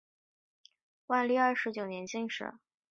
[1.05, 2.55] 万历二十九年进士。